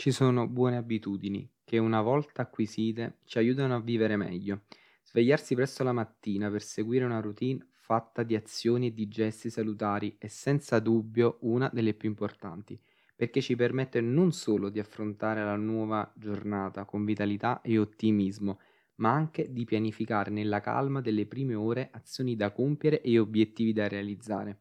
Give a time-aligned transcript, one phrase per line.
[0.00, 4.62] Ci sono buone abitudini che una volta acquisite ci aiutano a vivere meglio.
[5.02, 10.14] Svegliarsi presto la mattina per seguire una routine fatta di azioni e di gesti salutari
[10.16, 12.80] è senza dubbio una delle più importanti,
[13.16, 18.60] perché ci permette non solo di affrontare la nuova giornata con vitalità e ottimismo,
[18.98, 23.88] ma anche di pianificare nella calma delle prime ore azioni da compiere e obiettivi da
[23.88, 24.60] realizzare.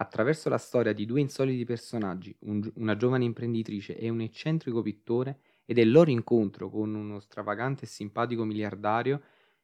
[0.00, 5.40] Attraverso la storia di due insoliti personaggi, un una giovane imprenditrice e un eccentrico pittore,
[5.64, 9.20] ed il loro incontro con uno stravagante e simpatico miliardario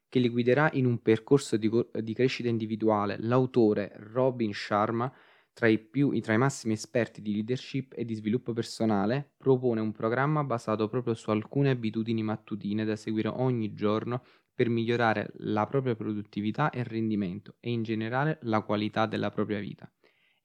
[0.09, 1.69] che li guiderà in un percorso di,
[2.01, 5.11] di crescita individuale, l'autore Robin Sharma,
[5.53, 9.93] tra i, più, tra i massimi esperti di leadership e di sviluppo personale, propone un
[9.93, 14.21] programma basato proprio su alcune abitudini mattutine da seguire ogni giorno
[14.53, 19.89] per migliorare la propria produttività e rendimento e in generale la qualità della propria vita.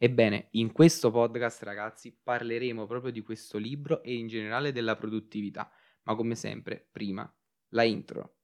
[0.02, 5.70] Ebbene, in questo podcast, ragazzi, parleremo proprio di questo libro e in generale della produttività,
[6.04, 7.30] ma come sempre, prima
[7.72, 8.36] la intro.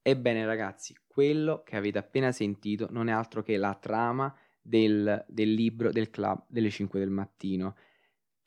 [0.00, 5.52] Ebbene ragazzi, quello che avete appena sentito non è altro che la trama del, del
[5.52, 7.74] libro del club delle 5 del mattino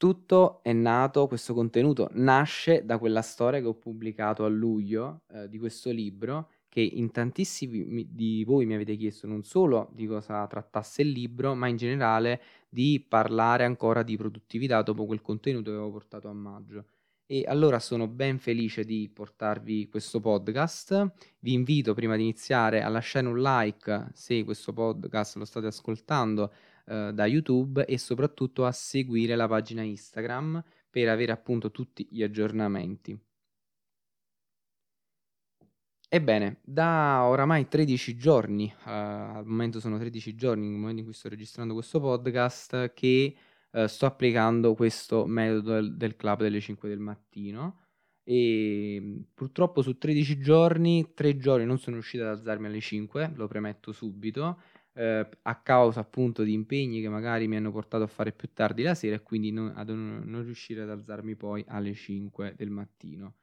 [0.01, 5.47] tutto è nato, questo contenuto nasce da quella storia che ho pubblicato a luglio eh,
[5.47, 10.47] di questo libro che in tantissimi di voi mi avete chiesto non solo di cosa
[10.47, 15.75] trattasse il libro, ma in generale di parlare ancora di produttività dopo quel contenuto che
[15.75, 16.85] avevo portato a maggio.
[17.27, 21.11] E allora sono ben felice di portarvi questo podcast.
[21.37, 26.51] Vi invito prima di iniziare a lasciare un like se questo podcast lo state ascoltando
[26.91, 32.21] eh, da YouTube e soprattutto a seguire la pagina Instagram per avere appunto tutti gli
[32.21, 33.17] aggiornamenti.
[36.13, 41.13] Ebbene, da oramai 13 giorni, uh, al momento sono 13 giorni, nel momento in cui
[41.13, 43.33] sto registrando questo podcast, che
[43.71, 47.85] uh, sto applicando questo metodo del, del, club delle 5 del mattino
[48.23, 53.47] e purtroppo su 13 giorni, 3 giorni non sono riuscito ad alzarmi alle 5, lo
[53.47, 54.59] premetto subito,
[55.01, 58.83] eh, a causa appunto di impegni che magari mi hanno portato a fare più tardi
[58.83, 62.69] la sera e quindi non, ad non, non riuscire ad alzarmi poi alle 5 del
[62.69, 63.33] mattino.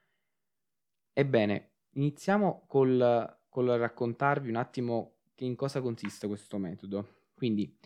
[1.12, 7.24] Ebbene, iniziamo col, col raccontarvi un attimo in cosa consiste questo metodo.
[7.34, 7.76] Quindi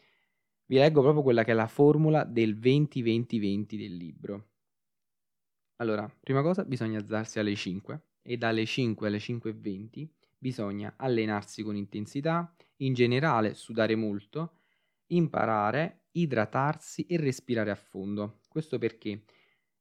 [0.67, 4.49] vi leggo proprio quella che è la formula del 20-20-20 del libro.
[5.77, 10.09] Allora, prima cosa bisogna alzarsi alle 5 e dalle 5 alle 5.20
[10.43, 12.53] bisogna allenarsi con intensità,
[12.85, 14.59] in generale sudare molto,
[15.09, 18.41] imparare, idratarsi e respirare a fondo.
[18.49, 19.25] Questo perché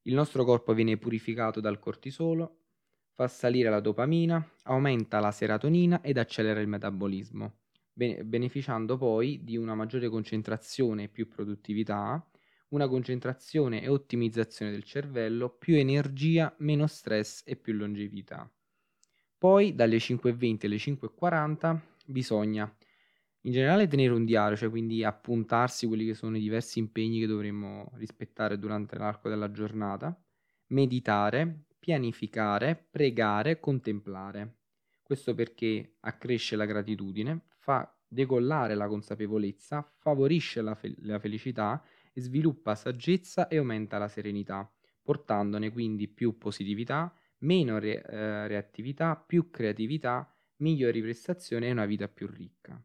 [0.04, 2.58] il nostro corpo viene purificato dal cortisolo,
[3.14, 7.60] fa salire la dopamina, aumenta la serotonina ed accelera il metabolismo,
[7.94, 12.26] beneficiando poi di una maggiore concentrazione e più produttività,
[12.70, 18.50] una concentrazione e ottimizzazione del cervello, più energia, meno stress e più longevità.
[19.38, 22.74] Poi dalle 5.20 alle 5.40 bisogna
[23.44, 27.28] in generale tenere un diario, cioè quindi appuntarsi quelli che sono i diversi impegni che
[27.28, 30.16] dovremmo rispettare durante l'arco della giornata,
[30.68, 34.58] meditare, pianificare, pregare, contemplare.
[35.02, 42.22] Questo perché accresce la gratitudine, fa decollare la consapevolezza, favorisce la, fe- la felicità e
[42.22, 44.72] sviluppa saggezza e aumenta la serenità,
[45.02, 52.08] portandone quindi più positività, meno re- eh, reattività, più creatività, migliori prestazioni e una vita
[52.08, 52.80] più ricca.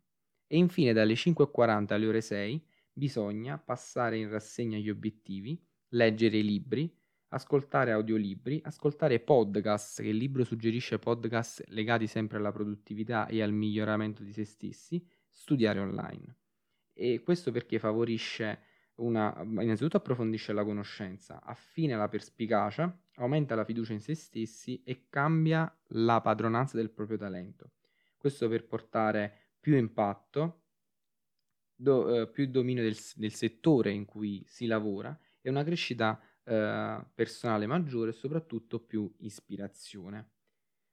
[0.47, 6.45] E infine dalle 5.40 alle ore 6 bisogna passare in rassegna gli obiettivi, leggere i
[6.45, 6.95] libri,
[7.29, 13.53] ascoltare audiolibri, ascoltare podcast, che il libro suggerisce podcast legati sempre alla produttività e al
[13.53, 16.37] miglioramento di se stessi, studiare online.
[16.93, 18.61] E questo perché favorisce
[18.97, 25.07] una, innanzitutto approfondisce la conoscenza, affina la perspicacia, aumenta la fiducia in se stessi e
[25.11, 27.73] cambia la padronanza del proprio talento.
[28.17, 30.63] Questo per portare più impatto,
[31.75, 37.05] do, eh, più dominio del, del, settore in cui si lavora e una crescita eh,
[37.13, 40.31] personale maggiore e soprattutto più ispirazione.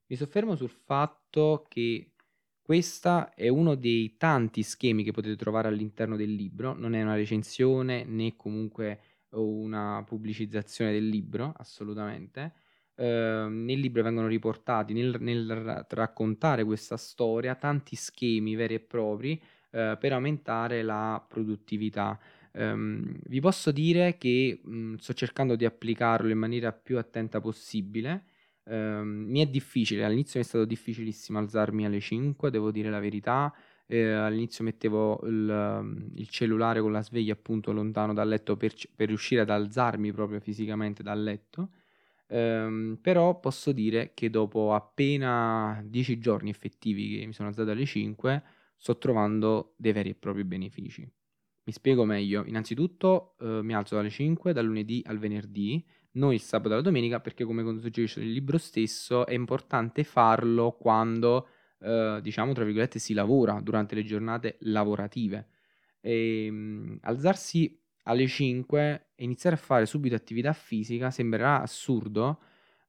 [0.06, 2.14] Mi soffermo sul fatto che
[2.60, 7.14] questo è uno dei tanti schemi che potete trovare all'interno del libro, non è una
[7.14, 9.02] recensione né comunque
[9.34, 12.54] una pubblicizzazione del libro, assolutamente,
[12.96, 19.40] eh, nel libro vengono riportati nel, nel, raccontare questa storia tanti schemi veri e propri
[19.70, 22.18] eh, per aumentare la produttività.
[22.56, 28.26] Um, vi posso dire che mh, sto cercando di applicarlo in maniera più attenta possibile.
[28.66, 33.00] Ehm, mi è difficile, all'inizio mi è stato difficilissimo alzarmi alle 5, devo dire la
[33.00, 33.52] verità.
[33.86, 38.72] Eh, all'inizio mettevo il, mm, il, cellulare con la sveglia appunto lontano dal letto per,
[38.94, 41.70] per riuscire ad alzarmi proprio fisicamente dal letto.
[42.28, 47.84] Ehm, però posso dire che dopo appena 10 giorni effettivi che mi sono alzato alle
[47.86, 48.42] 5,
[48.76, 51.02] sto trovando dei veri e propri benefici.
[51.66, 52.44] Mi spiego meglio.
[52.46, 56.82] Innanzitutto eh, mi alzo alle 5 dal lunedì al venerdì, non il sabato e la
[56.82, 61.48] domenica, perché come suggerisce il libro stesso è importante farlo quando,
[61.80, 65.48] eh, diciamo, tra virgolette, si lavora, durante le giornate lavorative.
[66.00, 72.38] E, ehm, mh, alzarsi alle 5 e iniziare a fare subito attività fisica sembrerà assurdo,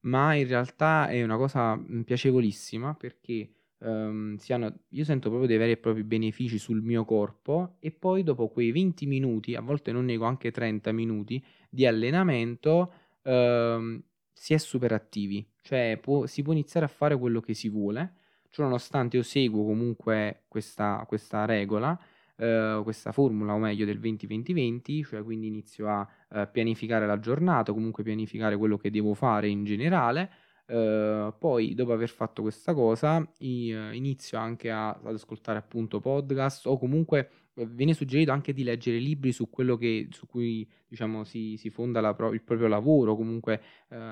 [0.01, 5.57] ma in realtà è una cosa mm, piacevolissima perché um, hanno, io sento proprio dei
[5.57, 9.91] veri e propri benefici sul mio corpo e poi dopo quei 20 minuti, a volte
[9.91, 14.01] non nego anche 30 minuti di allenamento, um,
[14.31, 18.15] si è super attivi, cioè può, si può iniziare a fare quello che si vuole,
[18.49, 21.97] cioè nonostante io seguo comunque questa, questa regola,
[22.37, 27.71] Uh, questa formula, o meglio del 20-20-20, cioè quindi inizio a uh, pianificare la giornata,
[27.71, 30.29] comunque pianificare quello che devo fare in generale,
[30.67, 36.65] Uh, poi, dopo aver fatto questa cosa, uh, inizio anche a, ad ascoltare appunto podcast
[36.65, 41.23] o comunque uh, viene suggerito anche di leggere libri su quello che, su cui diciamo
[41.23, 43.61] si, si fonda pro- il proprio lavoro, comunque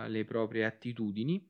[0.08, 1.44] le proprie attitudini.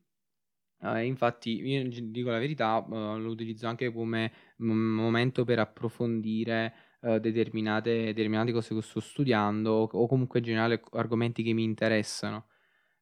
[1.02, 6.74] Infatti, io dico la verità, lo utilizzo anche come m- momento per approfondire
[7.20, 12.48] determinate, determinate cose che sto studiando o comunque in generale argomenti che mi interessano.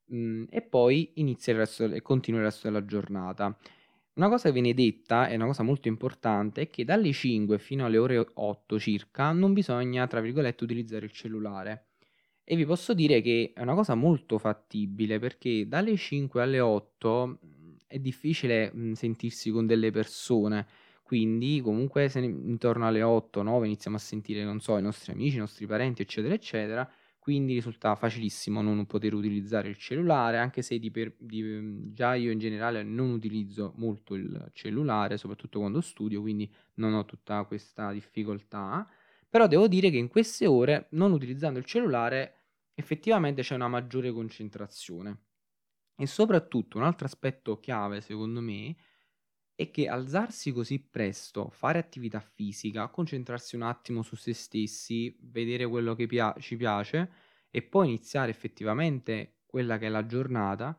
[0.08, 3.56] Mhmm, e poi inizia il resto e continua il resto della giornata.
[4.16, 7.86] Una cosa che viene detta, e una cosa molto importante, è che dalle 5 fino
[7.86, 11.88] alle ore 8 circa non bisogna, tra virgolette, "utilizzare il cellulare".
[12.44, 17.40] E vi posso dire che è una cosa molto fattibile, perché dalle 5 alle 8,
[17.42, 17.61] mhmm,
[17.92, 20.66] è difficile, mhmm, sentirsi con delle persone,
[21.04, 25.36] quindi comunque se intorno alle 8, 9 iniziamo a sentire, non so, i nostri amici,
[25.36, 26.90] i nostri parenti, eccetera, eccetera,
[27.20, 32.16] quindi risulta facilissimo non poter utilizzare il cellulare, anche se di per, di, mhmm, già
[32.16, 37.44] io in generale non utilizzo molto il cellulare, soprattutto quando studio, quindi non ho tutta
[37.46, 38.88] questa difficoltà.
[39.30, 42.36] Però devo dire che in queste ore, non utilizzando il cellulare,
[42.74, 45.18] effettivamente c'è una maggiore concentrazione.
[46.02, 48.76] E soprattutto un altro aspetto chiave, secondo me,
[49.54, 55.68] è che alzarsi così presto, fare attività fisica, concentrarsi un attimo su se stessi, vedere
[55.68, 57.12] quello che pia- ci piace
[57.52, 60.76] e poi iniziare effettivamente quella che è la giornata,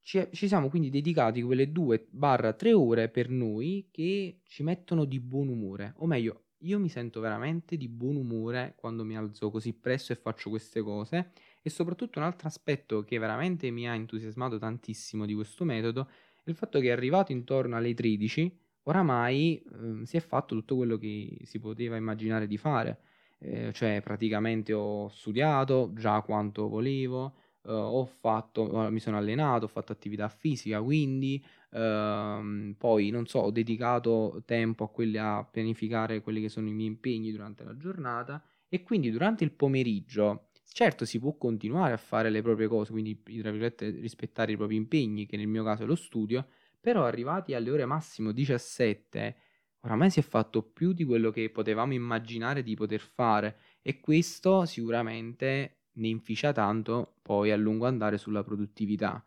[0.00, 5.46] ci, ci siamo quindi dedicati quelle 2-3 ore per noi che ci mettono di buon
[5.50, 10.12] umore, o meglio, io mi sento veramente di buon umore quando mi alzo così presto
[10.12, 11.30] e faccio queste cose
[11.62, 16.08] e soprattutto un altro aspetto che veramente mi ha entusiasmato tantissimo di questo metodo
[16.44, 20.96] il fatto che è arrivato intorno alle 13, oramai eh, si è fatto tutto quello
[20.96, 22.98] che si poteva immaginare di fare.
[23.38, 27.34] Eh, cioè, praticamente ho studiato già quanto volevo,
[27.64, 33.40] eh, ho fatto, mi sono allenato, ho fatto attività fisica, quindi ehm, poi non so,
[33.40, 37.76] ho dedicato tempo a, quelli, a pianificare quelli che sono i miei impegni durante la
[37.76, 42.92] giornata e quindi durante il pomeriggio Certo, si può continuare a fare le proprie cose,
[42.92, 46.46] quindi tra virgolette rispettare i propri impegni, che nel mio caso è lo studio,
[46.80, 49.36] però arrivati alle ore massimo 17,
[49.80, 54.64] oramai si è fatto più di quello che potevamo immaginare di poter fare e questo
[54.64, 59.22] sicuramente ne inficia tanto poi a lungo andare sulla produttività.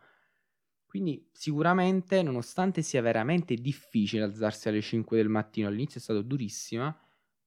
[0.86, 6.98] Quindi sicuramente, nonostante sia veramente difficile alzarsi alle 5 del mattino, all'inizio è stato durissima,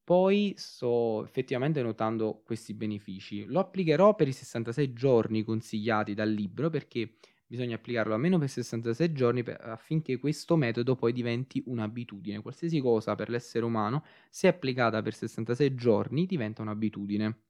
[0.09, 3.45] poi sto effettivamente notando questi benefici.
[3.45, 9.13] Lo applicherò per i 66 giorni consigliati dal libro perché bisogna applicarlo almeno per 66
[9.13, 12.41] giorni per, affinché questo metodo poi diventi un'abitudine.
[12.41, 17.41] Qualsiasi cosa per l'essere umano, se applicata per 66 giorni, diventa un'abitudine.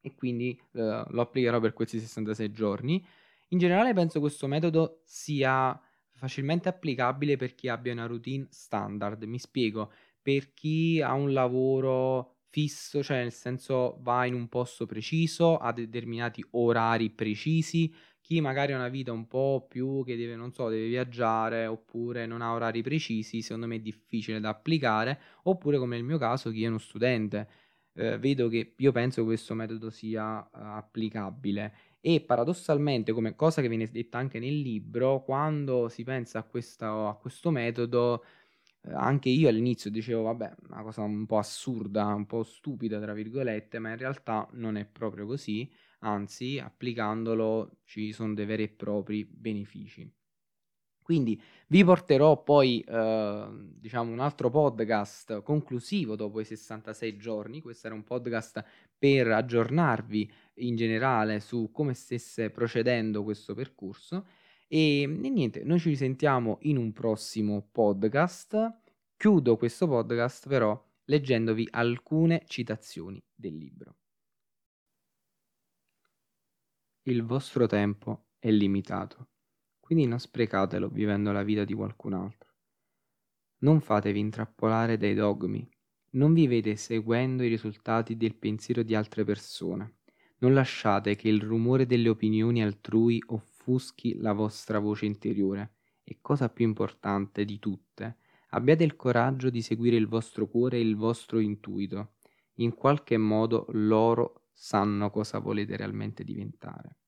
[0.00, 3.06] E quindi eh, lo applicherò per questi 66 giorni.
[3.48, 5.78] In generale penso questo metodo sia
[6.12, 9.22] facilmente applicabile per chi abbia una routine standard.
[9.24, 9.92] Mi spiego
[10.24, 15.70] per chi ha un lavoro fisso, cioè nel senso va in un posto preciso, ha
[15.70, 20.70] determinati orari precisi, chi magari ha una vita un po' più che deve, non so,
[20.70, 25.96] deve viaggiare oppure non ha orari precisi, secondo me è difficile da applicare, oppure come
[25.96, 27.48] nel mio caso chi è uno studente.
[27.96, 33.60] Eh, vedo che io penso che questo metodo sia uh, applicabile e paradossalmente, come cosa
[33.60, 38.24] che viene detta anche nel libro, quando si pensa a, questa, a questo metodo
[38.92, 43.78] anche io all'inizio dicevo, vabbè, una cosa un po' assurda, un po' stupida, tra virgolette,
[43.78, 49.24] ma in realtà non è proprio così, anzi, applicandolo ci sono dei veri e propri
[49.24, 50.10] benefici.
[51.02, 51.38] Quindi
[51.68, 53.48] vi porterò poi, eh,
[53.78, 57.60] diciamo, un altro podcast conclusivo dopo i 66 giorni.
[57.60, 58.64] Questo era un podcast
[58.96, 64.26] per aggiornarvi in generale su come stesse procedendo questo percorso.
[64.74, 68.80] E, e niente, noi ci risentiamo in un prossimo podcast.
[69.16, 73.96] Chiudo questo podcast però leggendovi alcune citazioni del libro.
[77.02, 79.28] Il vostro tempo è limitato
[79.84, 82.54] quindi non sprecatelo vivendo la vita di qualcun altro.
[83.58, 85.68] Non fatevi intrappolare dai dogmi,
[86.12, 89.98] non vivete seguendo i risultati del pensiero di altre persone.
[90.38, 93.22] Non lasciate che il rumore delle opinioni altrui
[93.64, 95.76] offuschi la vostra voce interiore.
[96.04, 98.18] E cosa più importante di tutte,
[98.50, 102.16] abbiate il coraggio di seguire il vostro cuore e il vostro intuito.
[102.56, 106.98] In qualche modo loro sanno cosa volete realmente diventare.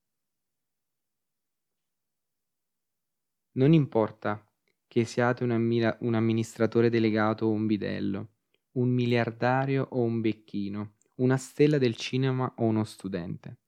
[3.51, 4.43] Non importa
[4.87, 8.29] che siate un, ammira- un amministratore delegato o un bidello,
[8.73, 13.59] un miliardario o un becchino, una stella del cinema o uno studente.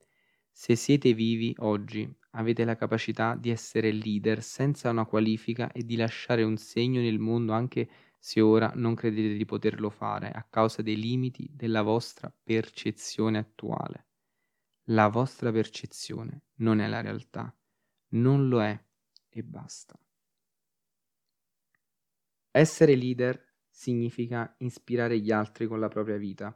[0.62, 5.96] Se siete vivi oggi, avete la capacità di essere leader senza una qualifica e di
[5.96, 7.90] lasciare un segno nel mondo anche
[8.20, 14.08] se ora non credete di poterlo fare a causa dei limiti della vostra percezione attuale.
[14.90, 17.58] La vostra percezione non è la realtà,
[18.16, 18.78] non lo è
[19.30, 19.98] e basta.
[22.52, 26.54] Essere leader significa ispirare gli altri con la propria vita.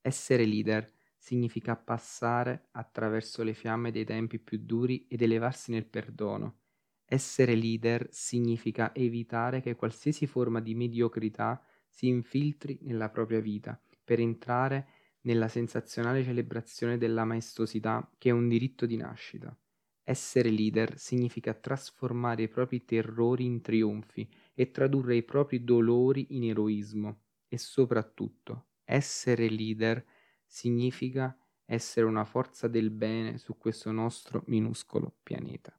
[0.00, 0.90] Essere leader
[1.22, 6.62] significa passare attraverso le fiamme dei tempi più duri ed elevarsi nel perdono.
[7.04, 14.18] Essere leader significa evitare che qualsiasi forma di mediocrità si infiltri nella propria vita per
[14.18, 14.88] entrare
[15.20, 19.56] nella sensazionale celebrazione della maestosità che è un diritto di nascita.
[20.02, 26.42] Essere leader significa trasformare i propri terrori in trionfi e tradurre i propri dolori in
[26.42, 27.20] eroismo.
[27.46, 30.04] E soprattutto, essere leader
[30.52, 35.74] significa essere una forza del bene su questo nostro minuscolo pianeta.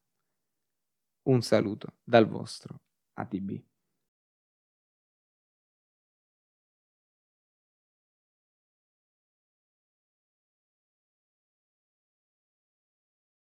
[1.27, 2.81] Un saluto dal vostro
[3.13, 3.72] ATB.